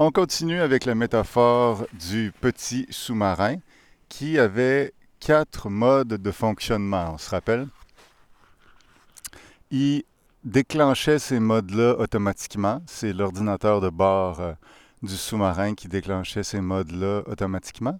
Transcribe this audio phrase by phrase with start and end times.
[0.00, 3.56] On continue avec la métaphore du petit sous-marin
[4.08, 7.66] qui avait quatre modes de fonctionnement, on se rappelle?
[9.72, 10.04] Il
[10.44, 12.80] déclenchait ces modes-là automatiquement.
[12.86, 14.52] C'est l'ordinateur de bord euh,
[15.02, 17.98] du sous-marin qui déclenchait ces modes-là automatiquement.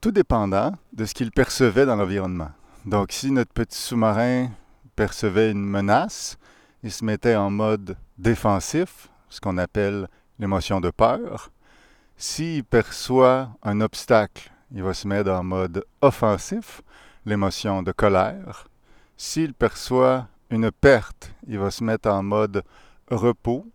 [0.00, 2.50] Tout dépendant de ce qu'il percevait dans l'environnement.
[2.86, 4.50] Donc si notre petit sous-marin
[4.96, 6.38] percevait une menace,
[6.82, 10.08] il se mettait en mode défensif, ce qu'on appelle
[10.38, 11.50] l'émotion de peur.
[12.16, 16.82] S'il perçoit un obstacle, il va se mettre en mode offensif,
[17.24, 18.68] l'émotion de colère.
[19.16, 22.62] S'il perçoit une perte, il va se mettre en mode
[23.08, 23.66] repos,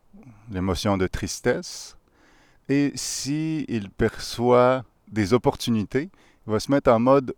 [0.49, 1.97] l'émotion de tristesse.
[2.69, 6.09] Et s'il perçoit des opportunités,
[6.47, 7.33] il va se mettre en mode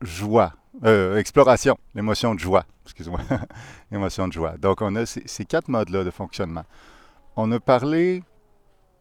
[0.00, 3.20] joie, euh, exploration, l'émotion de joie, excuse-moi,
[3.90, 4.56] l'émotion de joie.
[4.56, 6.64] Donc on a ces, ces quatre modes-là de fonctionnement.
[7.34, 8.22] On a parlé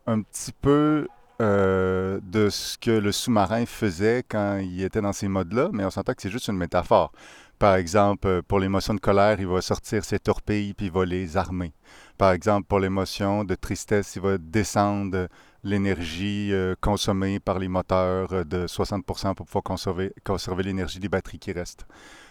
[0.08, 1.10] un petit peu
[1.42, 5.90] euh, de ce que le sous-marin faisait quand il était dans ces modes-là, mais on
[5.90, 7.12] s'entend que c'est juste une métaphore.
[7.60, 11.04] Par exemple, euh, pour l'émotion de colère, il va sortir ses torpilles puis il va
[11.04, 11.74] les armer.
[12.18, 15.28] Par exemple, pour l'émotion de tristesse, il va descendre
[15.66, 21.40] l'énergie euh, consommée par les moteurs de 60% pour pouvoir conserver, conserver l'énergie des batteries
[21.40, 21.86] qui restent.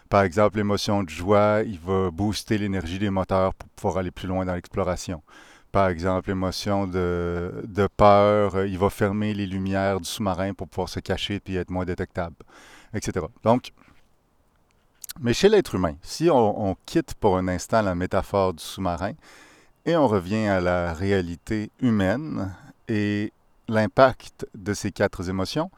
[0.08, 4.28] Par exemple, l'émotion de joie, il va booster l'énergie des moteurs pour pouvoir aller plus
[4.28, 5.22] loin dans l'exploration
[5.72, 10.88] par exemple, l'émotion de, peur, euh, il va fermer les lumières du sous-marin pour pouvoir
[10.88, 12.36] se cacher puis être moins détectable,
[12.94, 13.26] etc.
[13.44, 13.72] Donc,
[15.20, 19.12] mais chez l'être humain, si on, quitte pour un instant la métaphore du sous-marin
[19.84, 22.54] et on revient à la réalité humaine
[22.88, 23.32] et
[23.68, 25.70] l'impact de ces quatre émotions,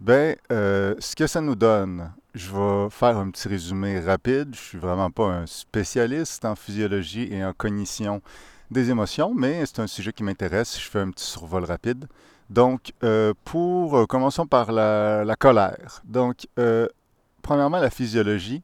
[0.00, 4.54] ben, euh, ce que ça nous donne, je vais faire un petit résumé rapide.
[4.54, 8.22] Je suis vraiment pas un spécialiste en physiologie et en cognition
[8.70, 10.78] des émotions, mais c'est un sujet qui m'intéresse.
[10.78, 12.06] Je fais un petit survol rapide.
[12.50, 16.02] Donc, euh, pour euh, commençons par la, colère.
[16.04, 16.88] Donc, euh,
[17.42, 18.62] premièrement, la physiologie.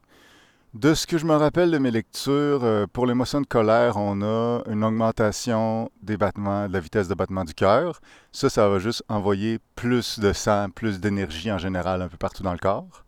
[0.73, 4.61] De ce que je me rappelle de mes lectures, pour l'émotion de colère, on a
[4.69, 7.99] une augmentation des battements, de la vitesse de battement du cœur.
[8.31, 12.43] Ça, ça va juste envoyer plus de sang, plus d'énergie en général un peu partout
[12.43, 13.05] dans le corps.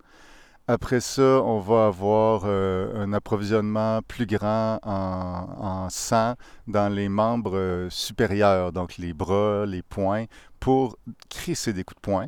[0.71, 6.35] Après ça, on va avoir euh, un approvisionnement plus grand en, sang
[6.67, 10.25] dans les membres euh, supérieurs, donc les bras, les poings,
[10.59, 10.95] pour
[11.27, 12.27] crisser des coups de poing.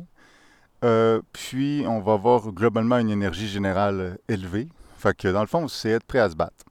[0.82, 4.66] Euh, puis, on va avoir globalement une énergie générale élevée.
[4.98, 6.64] Fait que, dans le fond, c'est être prêt à se battre.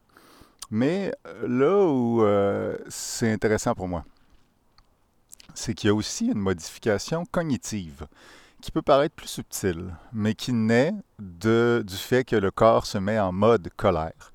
[0.71, 1.13] Mais
[1.47, 2.21] là où
[2.89, 4.03] c'est intéressant pour moi,
[5.53, 8.07] c'est qu'il y a aussi une modification cognitive
[8.61, 12.97] qui peut paraître plus subtil, mais qui naît de, du fait que le corps se
[12.97, 14.31] met en mode colère.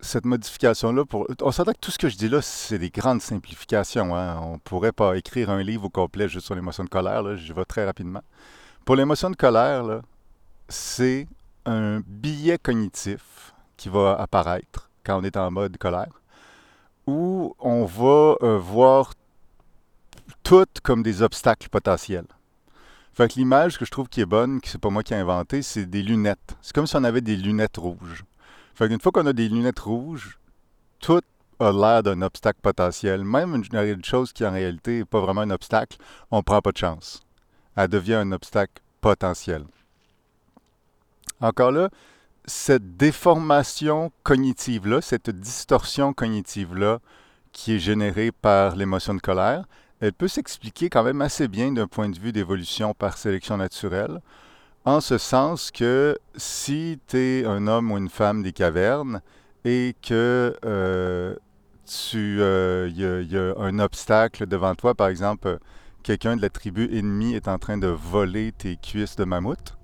[0.00, 1.26] Cette modification-là, pour...
[1.42, 4.14] on s'entend que tout ce que je dis là, c'est des grandes simplifications.
[4.14, 4.38] Hein?
[4.42, 7.36] On ne pourrait pas écrire un livre au complet juste sur l'émotion de colère.
[7.36, 8.22] Je vais très rapidement.
[8.84, 10.02] Pour l'émotion de colère,
[10.68, 11.26] c'est
[11.66, 16.12] un billet cognitif qui va apparaître quand on est en mode colère,
[17.06, 19.14] où on va euh, voir
[20.42, 22.26] tout comme des obstacles potentiels.
[23.18, 25.16] Fait que l'image que je trouve qui est bonne, que c'est pas moi qui ai
[25.16, 26.56] inventé, c'est des lunettes.
[26.62, 28.24] C'est comme si on avait des lunettes rouges.
[28.76, 30.38] Fait qu'une fois qu'on a des lunettes rouges,
[31.00, 31.20] tout
[31.58, 33.24] a l'air d'un obstacle potentiel.
[33.24, 35.98] Même une, chose qui en réalité n'est pas vraiment un obstacle,
[36.30, 37.20] on prend pas de chance.
[37.74, 39.64] Elle devient un obstacle potentiel.
[41.40, 41.90] Encore là,
[42.44, 47.00] cette déformation cognitive-là, cette distorsion cognitive-là
[47.50, 49.64] qui est générée par l'émotion de colère,
[50.00, 54.20] elle peut s'expliquer quand même assez bien d'un point de vue d'évolution par sélection naturelle,
[54.84, 59.20] en ce sens que si tu es un homme ou une femme des cavernes
[59.64, 61.34] et que euh,
[61.84, 65.58] tu euh, y, a un obstacle devant toi, par exemple,
[66.02, 69.77] quelqu'un de la tribu ennemie est en train de voler tes cuisses de mammouth,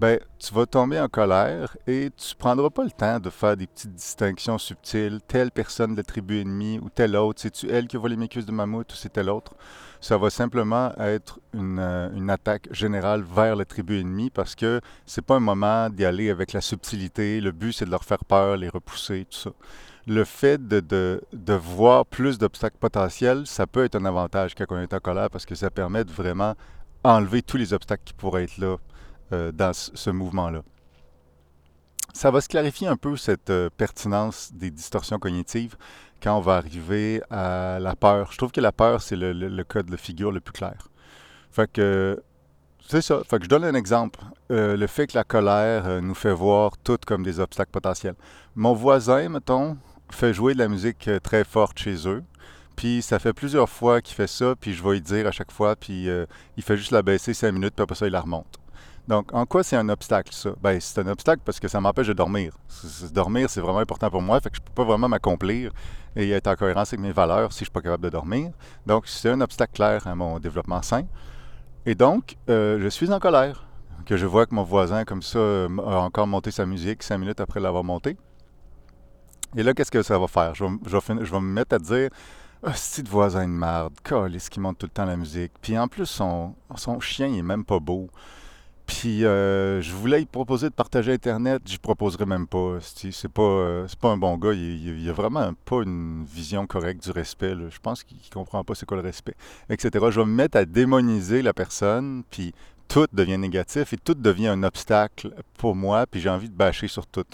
[0.00, 3.66] ben, tu vas tomber en colère et tu prendras pas le temps de faire des
[3.66, 5.18] petites distinctions subtiles.
[5.26, 8.28] Telle personne de la tribu ennemie ou telle autre, c'est-tu elle qui a volé mes
[8.28, 9.54] cuisses de mammouth ou c'est telle autre?
[10.00, 14.80] Ça va simplement être une, euh, une, attaque générale vers la tribu ennemie parce que
[15.04, 17.40] c'est pas un moment d'y aller avec la subtilité.
[17.40, 19.50] Le but, c'est de leur faire peur, les repousser, tout ça.
[20.06, 24.66] Le fait de, de, de voir plus d'obstacles potentiels, ça peut être un avantage quand
[24.70, 26.54] on est en colère parce que ça permet de vraiment
[27.02, 28.76] enlever tous les obstacles qui pourraient être là
[29.30, 30.62] dans ce mouvement-là.
[32.18, 35.76] Ça va se clarifier un peu cette euh, pertinence des distorsions cognitives
[36.20, 38.32] quand on va arriver à la peur.
[38.32, 40.88] Je trouve que la peur, c'est le, code de figure le plus clair.
[41.52, 42.20] Fait que
[42.88, 43.20] c'est ça.
[43.28, 44.18] Fait que je donne un exemple.
[44.50, 48.16] Euh, le fait que la colère nous fait voir tout comme des obstacles potentiels.
[48.56, 49.76] Mon voisin, mettons,
[50.10, 52.24] fait jouer de la musique très forte chez eux.
[52.74, 55.52] Puis ça fait plusieurs fois qu'il fait ça, puis je vais lui dire à chaque
[55.52, 56.26] fois, puis euh,
[56.56, 58.57] il fait juste la baisser cinq minutes, puis après ça, il la remonte.
[59.08, 60.50] Donc, en quoi c'est un obstacle, ça?
[60.60, 62.52] Ben, c'est un obstacle parce que ça m'empêche de dormir.
[63.10, 65.72] dormir, c'est vraiment important pour moi, fait que je peux pas vraiment m'accomplir
[66.14, 68.50] et être en cohérence avec mes valeurs si je suis pas capable de dormir.
[68.84, 71.04] Donc, c'est un obstacle clair à mon développement sain.
[71.86, 73.64] Et donc, euh, je suis en colère.
[74.04, 77.40] Que je vois que mon voisin, comme ça, a encore monté sa musique cinq minutes
[77.40, 78.18] après l'avoir montée.
[79.56, 80.54] Et là, qu'est-ce que ça va faire?
[80.54, 82.10] Je vais, me mettre à dire
[82.62, 85.52] ah, c'est de voisin de merde, ce qui monte tout le temps la musique.
[85.62, 88.10] Puis en plus, son, son chien, il est même pas beau.
[88.88, 92.78] Puis euh, je voulais lui proposer de partager Internet, je proposerais même pas.
[92.80, 97.04] C'est pas, euh, pas un bon gars, il, il, a vraiment pas une vision correcte
[97.04, 97.54] du respect.
[97.68, 99.34] Je pense qu'il comprend pas c'est quoi le respect,
[99.68, 100.06] etc.
[100.10, 102.54] Je vais me mettre à démoniser la personne, puis
[102.88, 106.88] tout devient négatif et tout devient un obstacle pour moi, puis j'ai envie de bâcher
[106.88, 107.26] sur tout.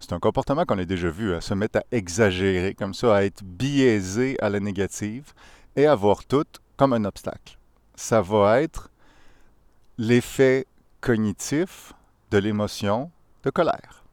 [0.00, 3.14] C'est un comportement qu'on a déjà vu, à hein, se mettre à exagérer comme ça,
[3.14, 5.34] à être biaisé à la négative
[5.76, 6.46] et à voir tout
[6.78, 7.58] comme un obstacle.
[7.94, 8.90] Ça va être
[9.98, 10.66] l'effet
[11.04, 11.92] cognitif
[12.30, 13.10] de l'émotion
[13.42, 14.04] de colère.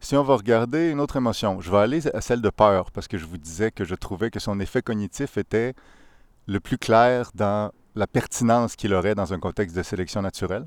[0.00, 3.08] Si on va regarder une autre émotion, je vais aller à celle de peur parce
[3.08, 5.74] que je vous disais que je trouvais que son effet cognitif était
[6.46, 10.64] le plus clair dans la pertinence qu'il aurait dans un contexte de sélection naturelle.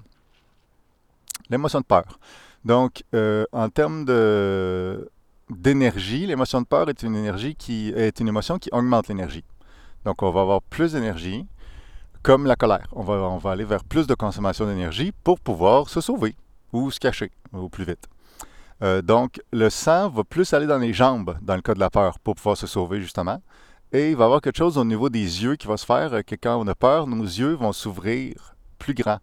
[1.49, 2.19] L'émotion de peur.
[2.63, 5.09] Donc, euh, en termes de,
[5.49, 9.43] d'énergie, l'émotion de peur est une énergie qui est une émotion qui augmente l'énergie.
[10.05, 11.47] Donc, on va avoir plus d'énergie,
[12.27, 12.87] comme la colère.
[12.91, 16.35] On va, on va aller vers plus de consommation d'énergie pour pouvoir se sauver
[16.73, 18.05] ou se cacher au plus vite.
[18.83, 21.89] Euh, donc, le sang va plus aller dans les jambes dans le cas de la
[21.89, 23.41] peur pour pouvoir se sauver justement.
[23.93, 26.13] Et il va y avoir quelque chose au niveau des yeux qui va se faire,
[26.15, 29.19] euh, que quand on a peur, nos yeux vont s'ouvrir plus grands.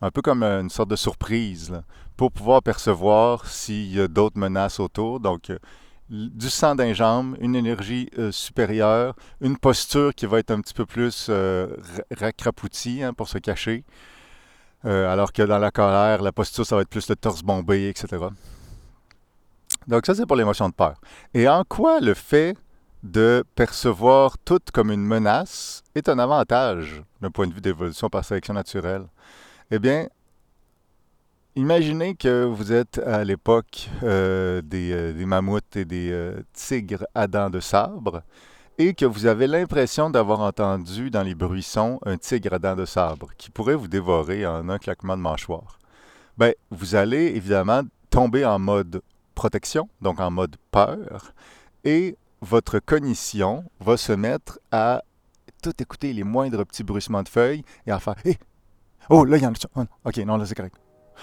[0.00, 1.78] Un peu comme une sorte de surprise,
[2.16, 5.20] pour pouvoir percevoir s'il y a d'autres menaces autour.
[5.20, 5.58] Donc, euh,
[6.08, 10.74] du sang d'un jambe, une énergie euh, supérieure, une posture qui va être un petit
[10.74, 11.68] peu plus euh,
[12.16, 13.84] racrapoutie hein, pour se cacher.
[14.84, 17.88] Euh, alors que dans la colère, la posture, ça va être plus le torse bombé,
[17.88, 18.24] etc.
[19.88, 21.00] Donc ça, c'est pour l'émotion de peur.
[21.34, 22.56] Et en quoi le fait
[23.02, 28.24] de percevoir tout comme une menace est un avantage d'un point de vue d'évolution par
[28.24, 29.06] sélection naturelle?
[29.70, 30.06] Eh bien,
[31.58, 37.26] Imaginez que vous êtes à l'époque euh, euh, des, mammouths et des euh, tigres à
[37.28, 38.22] dents de sabre
[38.76, 42.84] et que vous avez l'impression d'avoir entendu dans les bruissons un tigre à dents de
[42.84, 45.78] sabre qui pourrait vous dévorer en un claquement de mâchoire.
[46.36, 47.80] Bien, vous allez évidemment
[48.10, 49.00] tomber en mode
[49.34, 51.32] protection, donc en mode peur,
[51.84, 55.02] et votre cognition va se mettre à
[55.62, 58.36] tout écouter les moindres petits bruissements de feuilles et à faire Hé!
[59.08, 59.56] Oh, là, il y en a.
[59.76, 60.76] Oh, ok, non, là, c'est correct.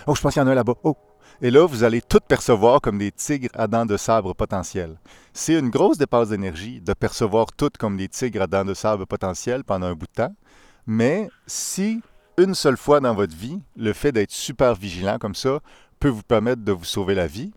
[0.07, 0.75] Oh, je pense qu'il y en a un là-bas.
[0.83, 0.95] Oh!
[1.41, 4.97] Et là, vous allez tout percevoir comme des tigres à dents de sabre potentiels.
[5.33, 9.05] C'est une grosse dépense d'énergie de percevoir tout comme des tigres à dents de sabre
[9.05, 10.35] potentiels pendant un bout de temps.
[10.85, 12.01] Mais si
[12.37, 15.59] une seule fois dans votre vie, le fait d'être super vigilant comme ça
[15.99, 17.51] peut vous permettre de vous sauver la vie,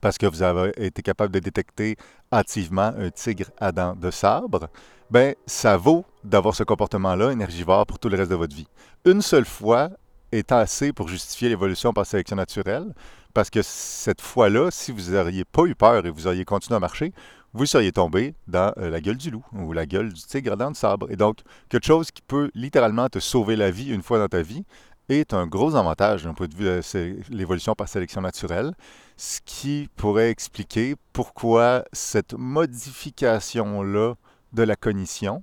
[0.00, 1.96] parce que vous avez été capable de détecter
[2.30, 4.68] activement un tigre à dents de sabre,
[5.10, 8.68] ben ça vaut d'avoir ce comportement-là énergivore pour tout le reste de votre vie.
[9.04, 9.90] Une seule fois
[10.32, 12.94] est assez pour justifier l'évolution par sélection naturelle,
[13.34, 16.80] parce que cette fois-là, si vous n'auriez pas eu peur et vous auriez continué à
[16.80, 17.12] marcher,
[17.52, 20.68] vous seriez tombé dans euh, la gueule du loup ou la gueule du tigre dans
[20.68, 21.10] le sabre.
[21.10, 24.42] Et donc, quelque chose qui peut littéralement te sauver la vie une fois dans ta
[24.42, 24.64] vie
[25.08, 28.74] est un gros avantage d'un point de vue de l'évolution par sélection naturelle,
[29.16, 34.14] ce qui pourrait expliquer pourquoi cette modification-là
[34.52, 35.42] de la cognition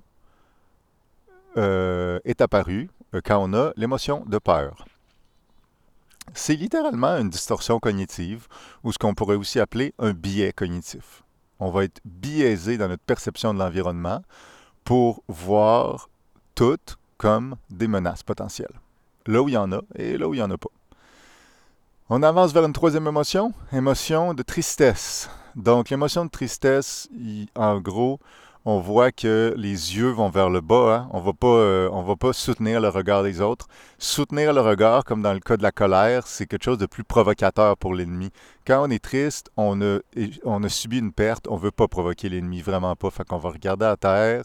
[1.56, 2.90] euh, est apparue
[3.20, 4.84] quand on a l'émotion de peur.
[6.32, 8.48] C'est littéralement une distorsion cognitive
[8.82, 11.22] ou ce qu'on pourrait aussi appeler un biais cognitif.
[11.60, 14.22] On va être biaisé dans notre perception de l'environnement
[14.84, 16.08] pour voir
[16.54, 16.78] tout
[17.18, 18.80] comme des menaces potentielles.
[19.26, 20.70] Là où il y en a et là où il n'y en a pas.
[22.10, 25.30] On avance vers une troisième émotion, émotion de tristesse.
[25.56, 27.08] Donc l'émotion de tristesse,
[27.54, 28.20] en gros,
[28.66, 30.96] on voit que les yeux vont vers le bas.
[30.96, 31.08] Hein.
[31.12, 33.68] On va euh, on va pas soutenir le regard des autres.
[33.98, 37.04] Soutenir le regard, comme dans le cas de la colère, c'est quelque chose de plus
[37.04, 38.30] provocateur pour l'ennemi.
[38.66, 39.98] Quand on est triste, on a,
[40.44, 43.10] on a subi une perte, on veut pas provoquer l'ennemi, vraiment pas.
[43.10, 44.44] Fait qu'on va regarder à terre.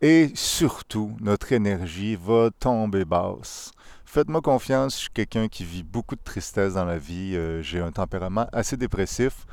[0.00, 3.70] Et surtout, notre énergie va tomber basse.
[4.04, 7.36] Faites-moi confiance, je suis quelqu'un qui vit beaucoup de tristesse dans la vie.
[7.36, 9.46] Euh, j'ai un tempérament assez dépressif.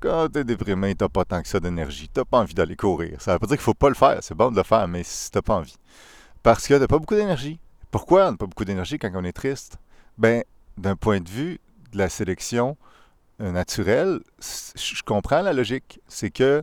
[0.00, 2.08] Quand t'es déprimé, t'as pas tant que ça d'énergie.
[2.12, 3.20] T'as pas envie d'aller courir.
[3.20, 4.18] Ça veut pas dire qu'il faut pas le faire.
[4.22, 5.76] C'est bon de le faire, mais si t'as pas envie.
[6.42, 7.58] Parce que t'as pas beaucoup d'énergie.
[7.90, 9.78] Pourquoi on n'a pas beaucoup d'énergie quand on est triste?
[10.16, 10.44] Ben,
[10.76, 11.60] d'un point de vue
[11.92, 12.76] de la sélection
[13.40, 16.00] euh, naturelle, je comprends la logique.
[16.06, 16.62] C'est que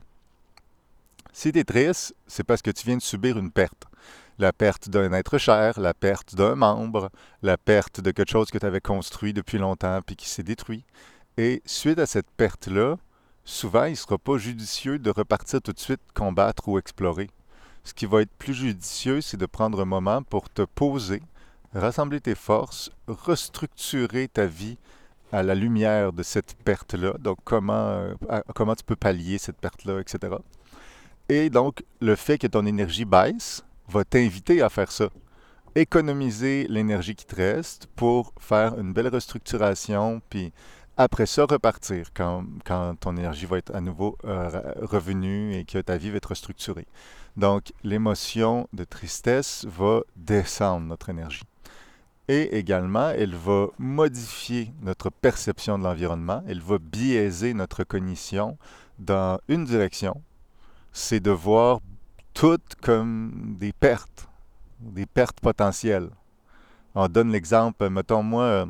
[1.33, 3.83] Si tu es triste, c'est parce que tu viens de subir une perte.
[4.37, 7.09] La perte d'un être cher, la perte d'un membre,
[7.41, 10.85] la perte de quelque chose que tu avais construit depuis longtemps puis qui s'est détruit.
[11.37, 12.95] Et suite à cette perte-là,
[13.45, 17.29] souvent, il ne sera pas judicieux de repartir tout de suite combattre ou explorer.
[17.83, 21.21] Ce qui va être plus judicieux, c'est de prendre un moment pour te poser,
[21.73, 24.77] rassembler tes forces, restructurer ta vie
[25.31, 27.13] à la lumière de cette perte-là.
[27.19, 28.15] Donc, comment, euh,
[28.55, 30.35] comment tu peux pallier cette perte-là, etc.
[31.29, 35.09] Et donc, le fait que ton énergie baisse va t'inviter à faire ça.
[35.75, 40.53] Économiser l'énergie qui te reste pour faire une belle restructuration, puis
[40.97, 45.79] après ça, repartir quand, quand ton énergie va être à nouveau euh, revenue et que
[45.79, 46.87] ta vie va être restructurée.
[47.35, 51.43] Donc, l'émotion de tristesse va descendre notre énergie.
[52.27, 58.57] Et également, elle va modifier notre perception de l'environnement, elle va biaiser notre cognition
[58.97, 60.21] dans une direction,
[60.91, 61.81] c'est de voir
[62.33, 64.27] tout comme des pertes,
[64.79, 66.09] des pertes potentielles.
[66.95, 68.65] On donne l'exemple, mettons moi,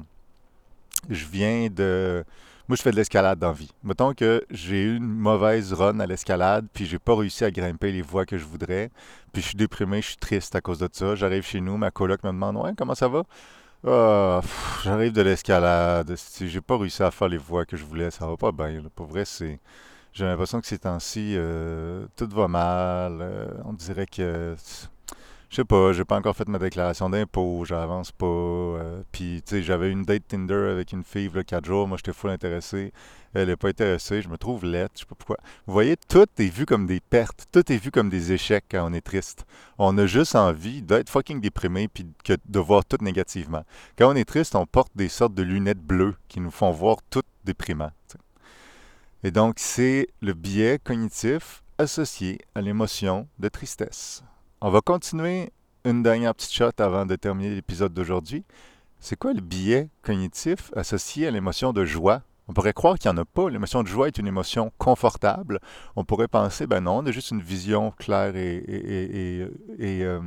[1.09, 2.23] je viens de
[2.67, 3.69] moi, je fais de l'escalade dans vie.
[3.83, 7.91] Mettons que j'ai eu une mauvaise run à l'escalade, puis j'ai pas réussi à grimper
[7.91, 8.89] les voies que je voudrais,
[9.31, 11.13] puis je suis déprimé, je suis triste à cause de ça.
[11.13, 13.23] J'arrive chez nous, ma coloc me demande Ouais, comment ça va?
[13.85, 14.41] Ah,
[14.83, 18.35] J'arrive de l'escalade, j'ai pas réussi à faire les voies que je voulais, ça va
[18.35, 18.81] pas bien.
[18.95, 19.59] Pour vrai, c'est.
[20.13, 23.19] J'ai l'impression que ces temps-ci, euh, tout va mal.
[23.21, 24.55] Euh, on dirait que
[25.55, 28.25] je sais pas, j'ai pas encore fait ma déclaration d'impôt, j'avance pas.
[28.25, 31.95] Euh, puis, tu sais, j'avais une date Tinder avec une fille, là, 4 jours, moi,
[31.95, 32.91] j'étais full intéressé.
[33.33, 35.37] Elle n'est pas intéressée, je me trouve laide, je sais pas pourquoi.
[35.65, 38.85] Vous voyez, tout est vu comme des pertes, tout est vu comme des échecs quand
[38.85, 39.45] on est triste.
[39.77, 43.63] On a juste envie d'être fucking déprimé puis de voir tout négativement.
[43.97, 46.97] Quand on est triste, on porte des sortes de lunettes bleues qui nous font voir
[47.09, 47.91] tout déprimant.
[49.23, 54.21] Et donc, c'est le biais cognitif associé à l'émotion de tristesse.
[54.61, 55.51] On va continuer
[55.83, 58.45] une dernière petite shot avant de terminer l'épisode d'aujourd'hui.
[59.01, 62.21] C'est quoi le biais cognitif associé à l'émotion de joie?
[62.47, 63.49] On pourrait croire qu'il n'y en a pas.
[63.49, 65.59] L'émotion de joie est une émotion confortable.
[65.97, 69.45] On pourrait penser, ben non, on a juste une vision claire et,
[69.81, 70.19] euh,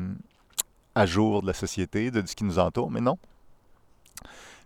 [0.94, 3.18] à jour de la société, de ce qui nous entoure, mais non.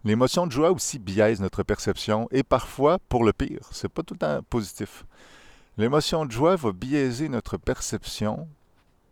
[0.03, 3.61] L'émotion de joie aussi biaise notre perception et parfois pour le pire.
[3.71, 5.07] C'est pas tout le temps positif.
[5.79, 8.49] L'émotion de joie va biaiser notre perception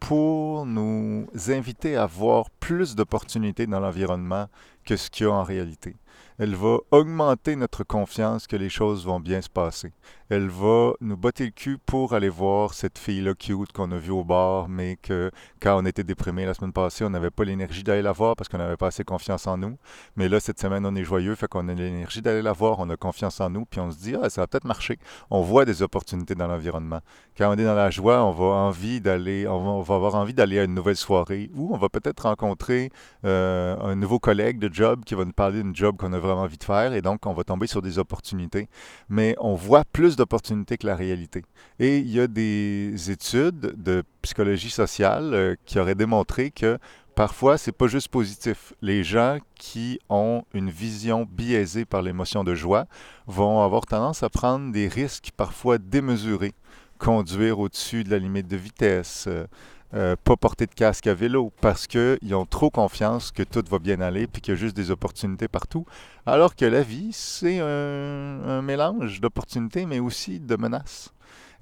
[0.01, 4.49] pour nous inviter à voir plus d'opportunités dans l'environnement
[4.85, 5.95] que ce qu'il y a en réalité
[6.39, 9.93] elle va augmenter notre confiance que les choses vont bien se passer.
[10.31, 14.13] Elle va nous botter le cul pour aller voir cette fille-là cute qu'on a vue
[14.13, 17.83] au bar, mais que quand on était déprimé la semaine passée, on n'avait pas l'énergie
[17.83, 19.77] d'aller la voir parce qu'on n'avait pas assez confiance en nous.
[20.15, 22.89] Mais là, cette semaine, on est joyeux, fait qu'on a l'énergie d'aller la voir, on
[22.91, 24.99] a confiance en nous, puis on se dit, ah, ça va peut-être marcher.
[25.31, 27.01] On voit des opportunités dans l'environnement.
[27.37, 30.61] Quand on est dans la joie, on va envie d'aller, on va, avoir envie d'aller
[30.61, 32.91] à une nouvelle soirée ou on va peut-être rencontrer
[33.25, 36.43] euh, un nouveau collègue de job qui va nous parler d'une job qu'on a vraiment
[36.43, 38.69] envie de faire et donc on va tomber sur des opportunités.
[39.09, 41.43] Mais on voit plus d'opportunités que la réalité.
[41.79, 46.79] Et il y a des études de psychologie sociale euh, qui auraient démontré que
[47.15, 48.73] parfois c'est pas juste positif.
[48.83, 52.87] Les gens qui ont une vision biaisée par l'émotion de joie
[53.27, 56.55] vont avoir tendance à prendre des risques parfois démesurés
[57.01, 59.27] conduire au-dessus de la limite de vitesse,
[59.93, 63.79] euh, pas porter de casque à vélo parce qu'ils ont trop confiance que tout va
[63.79, 65.85] bien aller puis qu'il y a juste des opportunités partout.
[66.27, 71.13] Alors que la vie, c'est un, mélange d'opportunités mais aussi de menaces.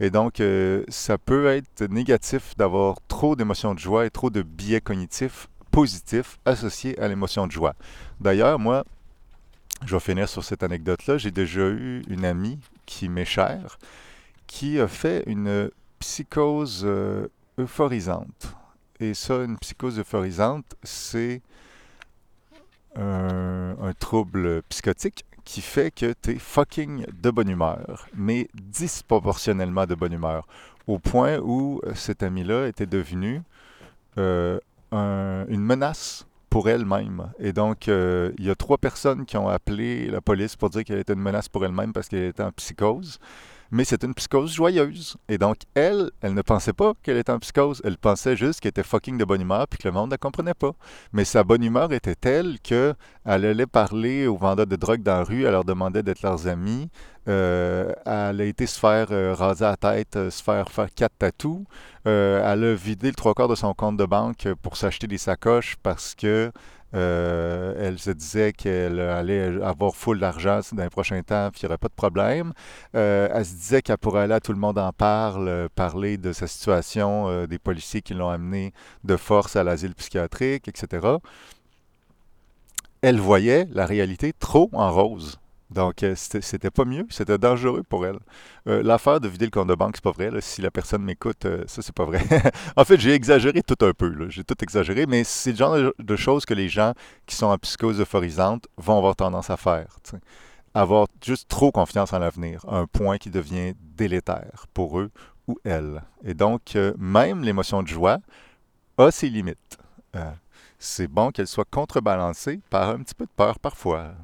[0.01, 4.43] Et donc, euh, ça peut être négatif d'avoir trop d'émotions de joie et trop de
[4.43, 7.75] biais cognitifs positifs associés à l'émotion de joie.
[8.21, 8.85] D'ailleurs, moi,
[9.85, 11.19] je vais finir sur cette anecdote-là.
[11.19, 13.79] J'ai déjà eu une amie qui m'est chère
[14.49, 15.71] qui a fait une
[16.01, 18.55] psychose euh, euphorisante.
[19.01, 21.43] Et ça, une psychose euphorisante, c'est
[22.97, 29.95] un, trouble psychotique qui fait que tu es fucking de bonne humeur, mais disproportionnellement de
[29.95, 30.47] bonne humeur,
[30.87, 33.43] au point où cette amie-là était devenue
[34.19, 34.59] euh,
[34.93, 37.31] une menace pour elle-même.
[37.39, 40.85] Et donc, euh, il y a trois personnes qui ont appelé la police pour dire
[40.85, 43.19] qu'elle était une menace pour elle-même parce qu'elle était en psychose
[43.71, 45.17] mais c'est une psychose joyeuse.
[45.29, 47.83] Et donc, elle, elle ne pensait pas qu'elle était en psychose.
[47.85, 50.19] Elle pensait juste qu'elle était fucking de bonne humeur puis que le monde ne la
[50.19, 50.73] comprenait pas.
[51.13, 52.95] Mais sa bonne humeur était telle qu'elle
[53.25, 56.89] allait parler aux vendeurs de drogue dans la rue, elle leur demandait d'être leurs amis.
[57.29, 61.17] Euh, elle a été se faire euh, raser la tête, euh, se faire faire quatre
[61.19, 61.65] tatous.
[62.07, 65.77] elle a vidé le trois quarts de son compte de banque pour s'acheter des sacoches
[65.83, 66.51] parce que
[66.95, 71.67] Euh, elle se disait qu'elle allait avoir full d'argent dans les prochains temps, puis il
[71.67, 72.53] n'y aurait pas de problème.
[72.95, 76.33] Euh, elle se disait qu'elle pourrait aller à Tout le monde en parle, parler de
[76.33, 78.73] sa situation, des policiers qui l'ont amenée
[79.05, 81.17] de force à l'asile psychiatrique, etc.
[83.03, 85.39] Elle voyait la réalité trop en rose.
[85.71, 88.19] Donc, euh, c'était pas mieux, c'était dangereux pour elle.
[88.69, 90.31] Euh, l'affaire de vider le compte de banque, c'est pas vrai.
[90.41, 92.23] Si la personne m'écoute, euh, ça, c'est pas vrai.
[92.77, 94.31] en fait, j'ai exagéré tout un peu.
[94.31, 96.95] J'ai tout exagéré, mais c'est le genre de, choses que les gens
[97.27, 99.99] qui sont en psychose euphorisante vont avoir tendance à faire.
[100.73, 105.11] Avoir juste trop confiance en l'avenir, un point qui devient délétère pour eux
[105.49, 106.03] ou elles.
[106.25, 108.19] Et donc, même l'émotion de joie
[108.97, 109.79] a ses limites.
[110.79, 114.15] c'est bon qu'elle soit contrebalancée par un petit peu de peur parfois.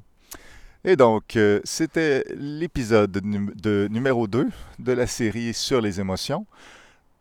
[0.86, 4.48] Et donc, euh, c'était l'épisode de numéro 2
[4.78, 6.46] de la série sur les émotions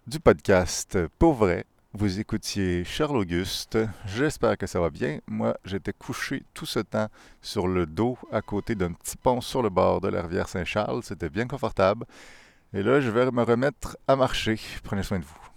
[0.05, 1.65] du podcast Pour vrai.
[1.93, 3.77] Vous écoutiez Charles Auguste.
[4.05, 5.19] J'espère que ça va bien.
[5.27, 7.07] Moi, j'étais couché tout ce temps
[7.41, 11.03] sur le dos à côté d'un petit pont sur le bord de la rivière Saint-Charles.
[11.03, 12.05] C'était bien confortable.
[12.73, 14.59] Et là, je vais me remettre à marcher.
[14.83, 15.52] Prenez soin de vous.